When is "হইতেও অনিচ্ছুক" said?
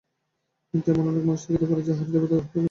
2.27-2.59